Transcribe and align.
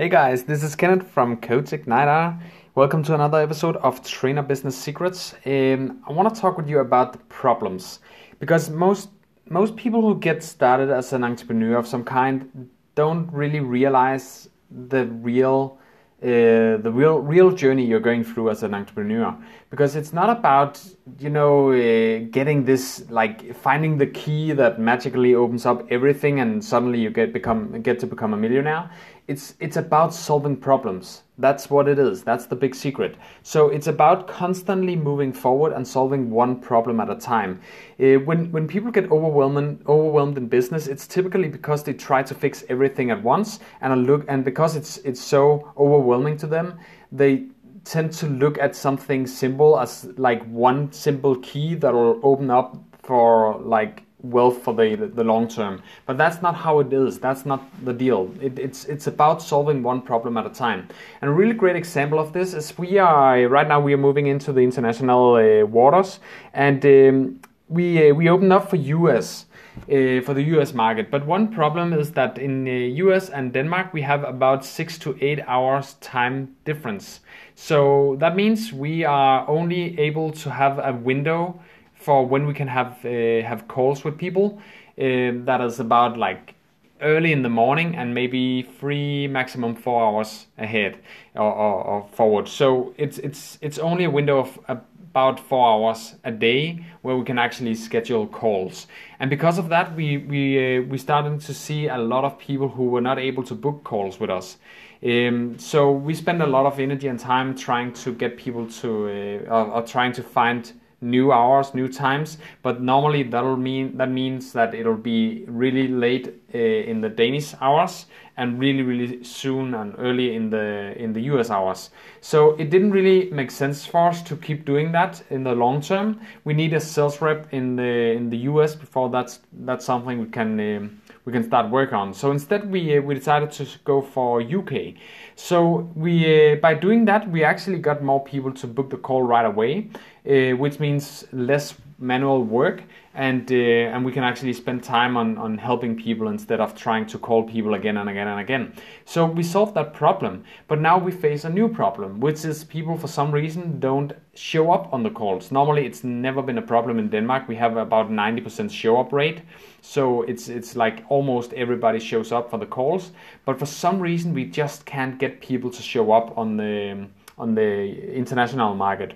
Hey 0.00 0.08
guys, 0.08 0.44
this 0.44 0.62
is 0.62 0.76
Kenneth 0.76 1.10
from 1.10 1.38
Coach 1.38 1.72
Igniter. 1.72 2.40
Welcome 2.76 3.02
to 3.02 3.14
another 3.14 3.42
episode 3.42 3.74
of 3.78 4.00
Trainer 4.04 4.42
Business 4.42 4.78
Secrets. 4.78 5.34
Um, 5.44 6.04
I 6.08 6.12
want 6.12 6.32
to 6.32 6.40
talk 6.40 6.56
with 6.56 6.68
you 6.68 6.78
about 6.78 7.12
the 7.14 7.18
problems 7.28 7.98
because 8.38 8.70
most 8.70 9.08
most 9.50 9.74
people 9.74 10.02
who 10.02 10.16
get 10.20 10.44
started 10.44 10.88
as 10.88 11.12
an 11.12 11.24
entrepreneur 11.24 11.76
of 11.76 11.88
some 11.88 12.04
kind 12.04 12.70
don't 12.94 13.28
really 13.32 13.58
realize 13.58 14.48
the 14.70 15.06
real 15.06 15.80
uh, 16.22 16.76
the 16.78 16.92
real 16.92 17.18
real 17.18 17.50
journey 17.50 17.84
you're 17.84 17.98
going 18.10 18.22
through 18.22 18.50
as 18.50 18.62
an 18.62 18.74
entrepreneur 18.74 19.36
because 19.70 19.96
it's 19.96 20.12
not 20.12 20.30
about 20.30 20.80
you 21.18 21.30
know 21.30 21.72
uh, 21.72 22.18
getting 22.30 22.64
this 22.64 23.04
like 23.08 23.52
finding 23.54 23.98
the 23.98 24.06
key 24.06 24.52
that 24.52 24.80
magically 24.80 25.34
opens 25.34 25.66
up 25.66 25.84
everything 25.90 26.38
and 26.38 26.64
suddenly 26.64 27.00
you 27.00 27.10
get 27.10 27.32
become 27.32 27.82
get 27.82 27.98
to 28.00 28.06
become 28.06 28.34
a 28.34 28.36
millionaire 28.36 28.90
it's 29.28 29.54
it's 29.60 29.76
about 29.76 30.14
solving 30.14 30.56
problems. 30.56 31.22
That's 31.36 31.70
what 31.70 31.86
it 31.86 31.98
is. 31.98 32.24
That's 32.24 32.46
the 32.46 32.56
big 32.56 32.74
secret. 32.74 33.16
So 33.42 33.68
it's 33.68 33.86
about 33.86 34.26
constantly 34.26 34.96
moving 34.96 35.32
forward 35.32 35.74
and 35.74 35.86
solving 35.86 36.30
one 36.30 36.58
problem 36.60 36.98
at 36.98 37.10
a 37.10 37.14
time. 37.14 37.60
Uh, 38.00 38.14
when 38.24 38.50
when 38.50 38.66
people 38.66 38.90
get 38.90 39.12
overwhelmed 39.12 39.86
overwhelmed 39.86 40.38
in 40.38 40.48
business 40.48 40.86
it's 40.86 41.06
typically 41.06 41.48
because 41.48 41.84
they 41.84 41.92
try 41.92 42.22
to 42.22 42.34
fix 42.34 42.64
everything 42.68 43.10
at 43.10 43.22
once 43.22 43.60
and 43.82 44.06
look 44.06 44.24
and 44.28 44.44
because 44.44 44.76
it's 44.76 44.96
it's 44.98 45.20
so 45.20 45.72
overwhelming 45.76 46.36
to 46.38 46.46
them 46.46 46.78
they 47.12 47.46
tend 47.84 48.12
to 48.12 48.26
look 48.26 48.58
at 48.58 48.74
something 48.74 49.26
simple 49.26 49.78
as 49.78 50.06
like 50.16 50.42
one 50.50 50.90
simple 50.92 51.36
key 51.36 51.74
that 51.74 51.92
will 51.92 52.20
open 52.22 52.50
up 52.50 52.76
for 53.02 53.58
like 53.60 54.02
wealth 54.22 54.62
for 54.62 54.74
the 54.74 55.10
the 55.14 55.24
long 55.24 55.48
term. 55.48 55.82
But 56.06 56.18
that's 56.18 56.42
not 56.42 56.54
how 56.54 56.80
it 56.80 56.92
is. 56.92 57.18
That's 57.18 57.46
not 57.46 57.62
the 57.84 57.92
deal. 57.92 58.30
It, 58.40 58.58
it's 58.58 58.84
it's 58.84 59.06
about 59.06 59.42
solving 59.42 59.82
one 59.82 60.02
problem 60.02 60.36
at 60.36 60.46
a 60.46 60.50
time. 60.50 60.88
And 61.20 61.30
a 61.30 61.34
really 61.34 61.54
great 61.54 61.76
example 61.76 62.18
of 62.18 62.32
this 62.32 62.54
is 62.54 62.76
we 62.78 62.98
are 62.98 63.46
right 63.48 63.68
now 63.68 63.80
we 63.80 63.94
are 63.94 63.98
moving 63.98 64.26
into 64.26 64.52
the 64.52 64.60
international 64.60 65.34
uh, 65.34 65.66
waters, 65.66 66.20
and 66.52 66.84
um, 66.84 67.40
we 67.68 68.10
uh, 68.10 68.14
we 68.14 68.28
open 68.28 68.52
up 68.52 68.70
for 68.70 68.76
US. 68.76 69.44
Uh, 69.86 70.20
for 70.22 70.34
the 70.34 70.42
US 70.58 70.74
market. 70.74 71.08
But 71.08 71.24
one 71.24 71.46
problem 71.48 71.92
is 71.92 72.10
that 72.12 72.36
in 72.36 72.64
the 72.64 72.86
uh, 72.86 73.06
US 73.06 73.30
and 73.30 73.52
Denmark 73.52 73.94
we 73.94 74.02
have 74.02 74.24
about 74.24 74.64
six 74.64 74.98
to 74.98 75.16
eight 75.20 75.40
hours 75.46 75.94
time 76.00 76.56
difference. 76.64 77.20
So 77.54 78.16
that 78.18 78.34
means 78.34 78.72
we 78.72 79.04
are 79.04 79.48
only 79.48 79.96
able 79.98 80.32
to 80.32 80.50
have 80.50 80.80
a 80.80 80.92
window 80.92 81.60
for 81.98 82.26
when 82.26 82.46
we 82.46 82.54
can 82.54 82.68
have 82.68 83.04
uh, 83.04 83.42
have 83.46 83.68
calls 83.68 84.04
with 84.04 84.16
people. 84.18 84.60
Uh, 84.98 85.30
that 85.44 85.60
is 85.60 85.78
about 85.78 86.18
like 86.18 86.54
early 87.00 87.32
in 87.32 87.42
the 87.42 87.48
morning 87.48 87.94
and 87.94 88.14
maybe 88.14 88.62
three 88.62 89.28
maximum 89.28 89.74
four 89.74 90.04
hours 90.04 90.46
ahead 90.58 90.98
or, 91.34 91.52
or, 91.52 91.84
or, 91.84 92.08
forward. 92.12 92.48
So 92.48 92.94
it's 92.96 93.18
it's 93.18 93.58
it's 93.60 93.78
only 93.78 94.04
a 94.04 94.10
window 94.10 94.38
of 94.40 94.58
about 94.66 95.40
four 95.40 95.68
hours 95.68 96.16
a 96.24 96.30
day 96.30 96.84
where 97.02 97.16
we 97.16 97.24
can 97.24 97.38
actually 97.38 97.74
schedule 97.74 98.26
calls. 98.26 98.86
And 99.20 99.30
because 99.30 99.58
of 99.58 99.68
that, 99.68 99.94
we 99.94 100.18
we 100.18 100.78
uh, 100.78 100.82
we 100.82 100.98
started 100.98 101.40
to 101.40 101.54
see 101.54 101.88
a 101.88 101.98
lot 101.98 102.24
of 102.24 102.38
people 102.38 102.68
who 102.68 102.84
were 102.84 103.00
not 103.00 103.18
able 103.18 103.42
to 103.44 103.54
book 103.54 103.84
calls 103.84 104.20
with 104.20 104.30
us. 104.30 104.58
Um, 105.02 105.58
so 105.58 105.92
we 105.92 106.14
spend 106.14 106.42
a 106.42 106.46
lot 106.46 106.66
of 106.66 106.80
energy 106.80 107.06
and 107.06 107.20
time 107.20 107.54
trying 107.54 107.92
to 107.92 108.12
get 108.12 108.36
people 108.36 108.66
to 108.80 108.88
uh, 108.88 109.54
or, 109.54 109.72
or 109.74 109.82
trying 109.82 110.12
to 110.12 110.22
find 110.22 110.72
new 111.00 111.32
hours, 111.32 111.74
new 111.74 111.88
times. 111.88 112.38
But 112.62 112.82
normally 112.82 113.22
that'll 113.24 113.56
mean 113.56 113.96
that 113.98 114.10
means 114.10 114.52
that 114.52 114.74
it'll 114.74 114.96
be 114.96 115.44
really 115.46 115.88
late 115.88 116.34
uh, 116.54 116.58
in 116.58 117.00
the 117.00 117.08
Danish 117.08 117.54
hours 117.60 118.06
and 118.38 118.58
really 118.58 118.82
really 118.82 119.22
soon 119.24 119.74
and 119.74 119.94
early 119.98 120.34
in 120.34 120.48
the 120.48 120.94
in 120.96 121.12
the 121.12 121.22
US 121.32 121.50
hours. 121.50 121.90
So 122.20 122.54
it 122.56 122.70
didn't 122.70 122.92
really 122.92 123.30
make 123.30 123.50
sense 123.50 123.84
for 123.84 124.08
us 124.08 124.22
to 124.22 124.36
keep 124.36 124.64
doing 124.64 124.92
that 124.92 125.22
in 125.28 125.44
the 125.44 125.54
long 125.54 125.82
term. 125.82 126.20
We 126.44 126.54
need 126.54 126.72
a 126.72 126.80
sales 126.80 127.20
rep 127.20 127.52
in 127.52 127.76
the 127.76 128.12
in 128.16 128.30
the 128.30 128.38
US 128.52 128.74
before 128.74 129.10
that's 129.10 129.40
that's 129.52 129.84
something 129.84 130.18
we 130.20 130.28
can. 130.28 130.60
Um, 130.60 131.00
we 131.24 131.32
can 131.32 131.44
start 131.44 131.70
work 131.70 131.92
on. 131.92 132.14
So 132.14 132.30
instead, 132.30 132.70
we 132.70 132.96
uh, 132.96 133.02
we 133.02 133.14
decided 133.14 133.50
to 133.52 133.66
go 133.84 134.00
for 134.00 134.40
UK. 134.40 134.94
So 135.36 135.90
we 135.94 136.12
uh, 136.52 136.56
by 136.56 136.72
doing 136.72 137.04
that, 137.04 137.30
we 137.30 137.44
actually 137.44 137.80
got 137.80 138.02
more 138.02 138.24
people 138.24 138.50
to 138.52 138.66
book 138.66 138.88
the 138.88 138.96
call 138.96 139.22
right 139.22 139.44
away, 139.44 139.90
uh, 140.24 140.56
which 140.56 140.80
means 140.80 141.26
less 141.32 141.74
manual 141.98 142.44
work 142.44 142.84
and 143.14 143.50
uh, 143.50 143.54
and 143.94 144.04
we 144.04 144.12
can 144.12 144.22
actually 144.22 144.52
spend 144.52 144.82
time 144.84 145.16
on 145.16 145.36
on 145.36 145.58
helping 145.58 145.96
people 145.96 146.28
instead 146.28 146.60
of 146.60 146.74
trying 146.74 147.04
to 147.06 147.18
call 147.18 147.42
people 147.42 147.74
again 147.74 147.96
and 147.96 148.08
again 148.08 148.28
and 148.28 148.40
again. 148.40 148.72
So 149.04 149.26
we 149.26 149.42
solved 149.42 149.74
that 149.74 149.92
problem 149.94 150.44
but 150.68 150.80
now 150.80 150.98
we 150.98 151.10
face 151.10 151.44
a 151.44 151.50
new 151.50 151.68
problem 151.68 152.20
which 152.20 152.44
is 152.44 152.62
people 152.62 152.96
for 152.96 153.08
some 153.08 153.32
reason 153.32 153.80
don't 153.80 154.12
show 154.34 154.70
up 154.70 154.92
on 154.92 155.02
the 155.02 155.10
calls. 155.10 155.50
Normally 155.50 155.86
it's 155.86 156.04
never 156.04 156.42
been 156.42 156.58
a 156.58 156.62
problem 156.62 156.98
in 156.98 157.08
denmark. 157.10 157.48
We 157.48 157.56
have 157.56 157.76
about 157.76 158.10
90% 158.10 158.70
show 158.70 159.00
up 159.00 159.12
rate 159.12 159.42
so 159.80 160.22
it's 160.22 160.48
it's 160.48 160.76
like 160.76 161.04
almost 161.08 161.52
everybody 161.54 161.98
shows 161.98 162.30
up 162.30 162.50
for 162.50 162.58
the 162.58 162.66
calls 162.66 163.10
but 163.44 163.58
for 163.58 163.66
some 163.66 163.98
reason 164.00 164.34
we 164.34 164.44
just 164.44 164.84
can't 164.84 165.18
get 165.18 165.40
people 165.40 165.70
to 165.70 165.82
show 165.82 166.12
up 166.12 166.36
on 166.38 166.56
the 166.56 167.08
on 167.38 167.54
the 167.54 168.14
international 168.14 168.74
market 168.74 169.14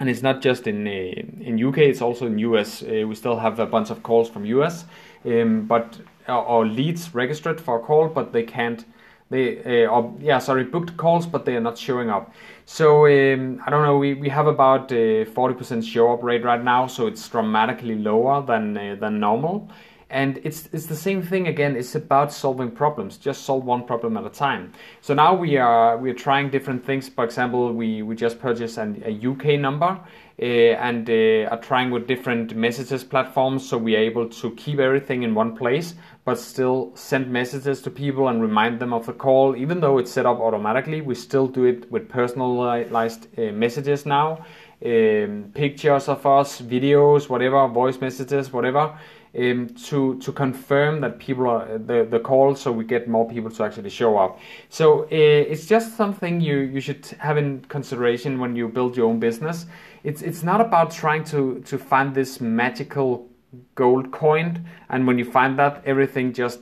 and 0.00 0.08
it's 0.08 0.22
not 0.22 0.40
just 0.40 0.66
in 0.66 0.86
uh, 0.86 0.90
in 0.90 1.62
UK; 1.62 1.78
it's 1.78 2.02
also 2.02 2.26
in 2.26 2.38
US. 2.38 2.82
Uh, 2.82 3.06
we 3.06 3.14
still 3.14 3.36
have 3.38 3.58
a 3.58 3.66
bunch 3.66 3.90
of 3.90 4.02
calls 4.02 4.28
from 4.30 4.44
US, 4.44 4.84
um, 5.24 5.66
but 5.66 5.98
uh, 6.28 6.40
or 6.40 6.66
leads 6.66 7.14
registered 7.14 7.60
for 7.60 7.80
a 7.80 7.82
call, 7.82 8.08
but 8.08 8.32
they 8.32 8.42
can't. 8.42 8.84
They 9.30 9.84
uh, 9.84 9.90
or 9.90 10.14
yeah, 10.20 10.38
sorry, 10.38 10.64
booked 10.64 10.96
calls, 10.96 11.26
but 11.26 11.44
they 11.44 11.56
are 11.56 11.60
not 11.60 11.76
showing 11.76 12.10
up. 12.10 12.32
So 12.64 13.06
um, 13.06 13.60
I 13.66 13.70
don't 13.70 13.82
know. 13.82 13.98
We, 13.98 14.14
we 14.14 14.28
have 14.28 14.46
about 14.46 14.92
uh, 14.92 15.24
forty 15.26 15.54
percent 15.54 15.84
show 15.84 16.12
up 16.12 16.22
rate 16.22 16.44
right 16.44 16.62
now, 16.62 16.86
so 16.86 17.06
it's 17.06 17.28
dramatically 17.28 17.96
lower 17.96 18.42
than 18.42 18.76
uh, 18.76 18.96
than 19.00 19.20
normal 19.20 19.68
and 20.10 20.40
it's 20.42 20.68
it's 20.72 20.86
the 20.86 20.96
same 20.96 21.20
thing 21.20 21.48
again 21.48 21.76
it's 21.76 21.94
about 21.94 22.32
solving 22.32 22.70
problems 22.70 23.18
just 23.18 23.44
solve 23.44 23.64
one 23.64 23.84
problem 23.84 24.16
at 24.16 24.24
a 24.24 24.30
time. 24.30 24.72
So 25.00 25.14
now 25.14 25.34
we 25.34 25.56
are 25.58 25.98
we 25.98 26.10
are 26.10 26.14
trying 26.14 26.50
different 26.50 26.84
things 26.84 27.08
for 27.08 27.24
example 27.24 27.72
we 27.72 28.02
we 28.02 28.16
just 28.16 28.40
purchased 28.40 28.78
an, 28.78 29.02
a 29.04 29.28
uk 29.28 29.44
number 29.60 30.00
uh, 30.40 30.44
and 30.44 31.10
uh, 31.10 31.50
are 31.50 31.60
trying 31.60 31.90
with 31.90 32.06
different 32.06 32.54
messages 32.54 33.04
platforms 33.04 33.68
so 33.68 33.76
we 33.76 33.96
are 33.96 34.00
able 34.00 34.28
to 34.28 34.50
keep 34.52 34.78
everything 34.78 35.24
in 35.24 35.34
one 35.34 35.54
place 35.54 35.94
but 36.24 36.38
still 36.38 36.90
send 36.94 37.30
messages 37.30 37.82
to 37.82 37.90
people 37.90 38.28
and 38.28 38.40
remind 38.40 38.78
them 38.78 38.92
of 38.92 39.06
the 39.06 39.12
call. 39.12 39.56
Even 39.56 39.80
though 39.80 39.98
it's 39.98 40.10
set 40.10 40.26
up 40.26 40.38
automatically 40.40 41.00
we 41.00 41.14
still 41.14 41.46
do 41.48 41.64
it 41.64 41.90
with 41.90 42.08
personalized 42.08 43.26
uh, 43.38 43.52
messages 43.52 44.06
now. 44.06 44.44
Um, 44.80 45.50
pictures 45.54 46.08
of 46.08 46.24
us 46.24 46.62
videos 46.62 47.28
whatever 47.28 47.66
voice 47.66 48.00
messages 48.00 48.52
whatever 48.52 48.96
um, 49.36 49.68
to 49.86 50.18
to 50.20 50.32
confirm 50.32 51.00
that 51.00 51.18
people 51.18 51.48
are 51.48 51.78
the 51.78 52.06
the 52.10 52.20
call, 52.20 52.54
so 52.54 52.72
we 52.72 52.84
get 52.84 53.08
more 53.08 53.28
people 53.28 53.50
to 53.50 53.64
actually 53.64 53.90
show 53.90 54.18
up. 54.18 54.38
So 54.68 55.04
uh, 55.04 55.06
it's 55.10 55.66
just 55.66 55.96
something 55.96 56.40
you 56.40 56.58
you 56.58 56.80
should 56.80 57.06
have 57.18 57.36
in 57.36 57.60
consideration 57.68 58.38
when 58.38 58.56
you 58.56 58.68
build 58.68 58.96
your 58.96 59.08
own 59.08 59.18
business. 59.18 59.66
It's 60.04 60.22
it's 60.22 60.42
not 60.42 60.60
about 60.60 60.90
trying 60.90 61.24
to 61.24 61.60
to 61.66 61.78
find 61.78 62.14
this 62.14 62.40
magical 62.40 63.28
gold 63.74 64.10
coin, 64.10 64.66
and 64.88 65.06
when 65.06 65.18
you 65.18 65.24
find 65.24 65.58
that, 65.58 65.82
everything 65.84 66.32
just 66.32 66.60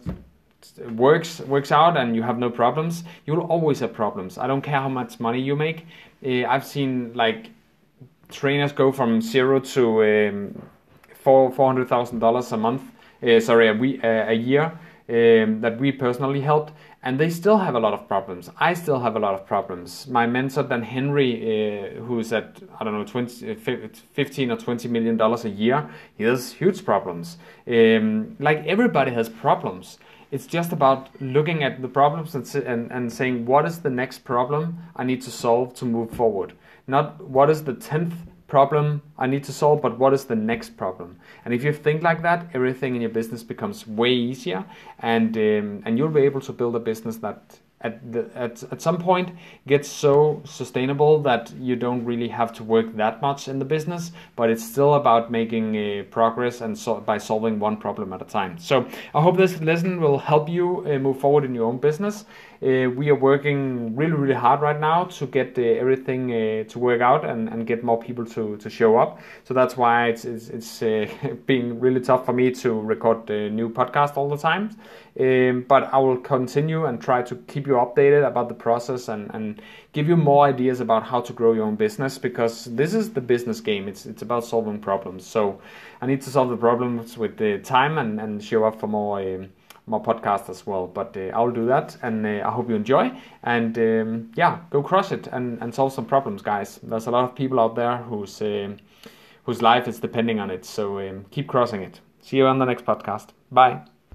works 0.91 1.41
works 1.41 1.73
out 1.73 1.97
and 1.97 2.17
you 2.17 2.23
have 2.23 2.39
no 2.39 2.51
problems. 2.51 3.05
You'll 3.27 3.47
always 3.47 3.81
have 3.81 3.93
problems. 3.93 4.39
I 4.39 4.47
don't 4.47 4.63
care 4.63 4.81
how 4.81 4.89
much 4.89 5.21
money 5.21 5.41
you 5.41 5.57
make. 5.57 5.87
Uh, 6.25 6.45
I've 6.47 6.65
seen 6.65 7.13
like 7.15 7.51
trainers 8.29 8.73
go 8.73 8.93
from 8.93 9.21
zero 9.21 9.61
to 9.61 10.03
um, 10.03 10.63
four 11.27 11.51
four 11.51 11.67
hundred 11.67 11.89
thousand 11.89 12.21
dollars 12.21 12.53
a 12.53 12.57
month. 12.57 12.83
Uh, 13.21 13.41
sorry, 13.41 13.69
a, 13.69 13.75
we, 13.75 14.01
uh, 14.01 14.31
a 14.31 14.33
year 14.33 14.65
um, 15.09 15.61
that 15.61 15.77
we 15.81 15.91
personally 15.91 16.41
helped, 16.41 16.73
and 17.03 17.19
they 17.19 17.31
still 17.31 17.59
have 17.59 17.75
a 17.75 17.81
lot 17.81 17.93
of 17.93 18.07
problems. 18.07 18.49
I 18.59 18.75
still 18.75 19.01
have 19.01 19.17
a 19.17 19.19
lot 19.19 19.35
of 19.35 19.45
problems. 19.45 20.07
My 20.07 20.27
mentor 20.27 20.63
Dan 20.63 20.83
Henry, 20.83 21.31
uh, 21.35 22.01
who's 22.07 22.33
at 22.33 22.63
I 22.79 22.85
don't 22.85 22.95
know 22.95 23.05
20, 23.05 23.51
uh, 23.51 23.89
15 24.13 24.51
or 24.53 24.57
twenty 24.57 24.89
million 24.89 25.17
dollars 25.17 25.45
a 25.45 25.51
year, 25.51 25.91
he 26.17 26.23
has 26.25 26.53
huge 26.53 26.85
problems. 26.85 27.39
Um, 27.67 28.37
like 28.39 28.65
everybody 28.65 29.11
has 29.11 29.29
problems. 29.29 29.99
It's 30.31 30.47
just 30.47 30.73
about 30.73 31.09
looking 31.21 31.65
at 31.65 31.83
the 31.83 31.89
problems 31.89 32.35
and, 32.37 32.47
and, 32.67 32.93
and 32.93 33.13
saying 33.13 33.47
what 33.47 33.65
is 33.65 33.81
the 33.81 33.91
next 33.91 34.19
problem 34.25 34.79
I 34.95 35.03
need 35.05 35.23
to 35.23 35.31
solve 35.31 35.75
to 35.75 35.85
move 35.85 36.11
forward. 36.11 36.53
Not 36.87 37.21
what 37.25 37.51
is 37.51 37.65
the 37.65 37.75
tenth 37.75 38.15
problem 38.47 39.03
I 39.19 39.27
need 39.27 39.45
to 39.45 39.53
solve, 39.53 39.83
but 39.83 39.99
what 39.99 40.13
is 40.13 40.25
the 40.25 40.37
next 40.37 40.77
problem? 40.77 41.19
And 41.45 41.53
if 41.55 41.65
you 41.65 41.73
think 41.73 42.03
like 42.03 42.23
that, 42.23 42.49
everything 42.55 42.95
in 42.95 43.01
your 43.01 43.11
business 43.11 43.43
becomes 43.43 43.87
way 43.87 44.13
easier, 44.13 44.65
and 45.01 45.37
um, 45.37 45.83
and 45.85 45.99
you'll 45.99 46.09
be 46.09 46.23
able 46.23 46.41
to 46.43 46.53
build 46.53 46.77
a 46.77 46.81
business 46.81 47.17
that 47.19 47.59
at 47.83 48.13
the, 48.13 48.31
at 48.35 48.63
at 48.73 48.81
some 48.81 48.99
point 48.99 49.31
gets 49.67 49.89
so 49.89 50.41
sustainable 50.45 51.21
that 51.23 51.53
you 51.61 51.77
don't 51.77 52.05
really 52.05 52.29
have 52.29 52.53
to 52.55 52.65
work 52.65 52.97
that 52.97 53.21
much 53.21 53.49
in 53.49 53.59
the 53.59 53.65
business, 53.65 54.13
but 54.35 54.49
it's 54.51 54.65
still 54.65 54.95
about 54.95 55.31
making 55.31 56.07
progress 56.11 56.61
and 56.63 56.77
so 56.77 57.01
by 57.01 57.19
solving 57.19 57.59
one 57.59 57.77
problem 57.77 58.13
at 58.13 58.23
a 58.23 58.25
time. 58.25 58.59
So 58.59 58.87
I 59.15 59.21
hope 59.21 59.37
this 59.37 59.61
lesson 59.61 60.01
will 60.01 60.19
help 60.19 60.49
you 60.49 60.87
uh, 60.87 60.99
move 60.99 61.21
forward 61.21 61.45
in 61.45 61.55
your 61.55 61.67
own 61.67 61.79
business. 61.79 62.25
Uh, 62.63 62.89
we 62.97 63.11
are 63.11 63.15
working 63.15 63.95
really, 63.95 64.15
really 64.15 64.35
hard 64.35 64.63
right 64.63 64.81
now 64.81 65.05
to 65.05 65.27
get 65.27 65.59
uh, 65.59 65.63
everything 65.63 66.33
uh, 66.33 66.65
to 66.65 66.79
work 66.79 67.03
out 67.03 67.23
and, 67.25 67.49
and 67.51 67.67
get 67.67 67.85
more 67.85 67.99
people 67.99 68.25
to, 68.25 68.57
to 68.57 68.71
show 68.71 68.97
up. 68.97 69.21
So 69.45 69.53
that's 69.53 69.77
why 69.77 70.09
it's 70.09 70.25
it's, 70.25 70.49
it's 70.49 70.83
uh, 70.83 71.07
being 71.47 71.79
really 71.79 72.01
tough 72.01 72.25
for 72.25 72.33
me 72.33 72.51
to 72.53 72.81
record 72.81 73.29
a 73.29 73.51
new 73.51 73.69
podcast 73.69 74.17
all 74.17 74.31
the 74.31 74.39
time. 74.39 74.71
Um, 75.19 75.65
but 75.69 75.93
I 75.93 75.99
will 75.99 76.19
continue 76.19 76.87
and 76.87 77.01
try 77.01 77.23
to 77.23 77.37
keep 77.47 77.67
you 77.67 77.76
updated 77.85 78.27
about 78.27 78.49
the 78.49 78.55
process 78.55 79.09
and, 79.09 79.31
and 79.35 79.61
give 79.93 80.09
you 80.09 80.17
more 80.17 80.47
ideas 80.47 80.81
about 80.81 81.03
how 81.03 81.21
to 81.21 81.33
grow 81.33 81.53
your 81.53 81.65
own 81.65 81.77
business 81.77 82.19
because 82.19 82.65
this 82.65 82.95
is 82.95 83.13
the 83.13 83.21
business 83.21 83.61
game. 83.61 83.89
It's 83.89 84.07
it's 84.07 84.23
about 84.23 84.45
solving 84.45 84.79
problems. 84.81 85.27
So 85.27 85.61
I 86.01 86.07
need 86.07 86.23
to 86.23 86.31
solve 86.31 86.51
the 86.51 86.57
problems 86.57 87.17
with 87.19 87.37
the 87.37 87.59
time 87.59 87.99
and, 87.99 88.21
and 88.21 88.43
show 88.43 88.65
up 88.65 88.81
for 88.81 88.87
more. 88.87 89.21
Um, 89.21 89.51
more 89.87 90.03
podcasts 90.03 90.51
as 90.51 90.67
well. 90.67 90.87
But 90.87 91.17
uh, 91.17 91.31
I'll 91.35 91.51
do 91.51 91.67
that, 91.67 91.97
and 92.03 92.27
uh, 92.27 92.47
I 92.47 92.51
hope 92.51 92.69
you 92.69 92.75
enjoy. 92.75 93.13
And 93.45 93.79
um, 93.79 94.33
yeah, 94.35 94.59
go 94.71 94.83
crush 94.83 95.13
it 95.13 95.29
and, 95.29 95.63
and 95.63 95.75
solve 95.75 95.93
some 95.93 96.05
problems, 96.05 96.43
guys. 96.43 96.81
There's 96.83 97.07
a 97.07 97.11
lot 97.11 97.25
of 97.25 97.35
people 97.35 97.61
out 97.61 97.77
there 97.77 97.99
whose 97.99 98.43
uh, 98.43 98.75
whose 99.45 99.63
life 99.63 99.87
is 99.89 100.01
depending 100.01 100.41
on 100.41 100.51
it. 100.51 100.65
So 100.65 100.99
um, 100.99 101.25
keep 101.31 101.47
crossing 101.47 101.83
it. 101.83 102.01
See 102.21 102.39
you 102.39 102.47
on 102.47 102.59
the 102.59 102.65
next 102.65 102.85
podcast. 102.85 103.29
Bye. 103.51 103.96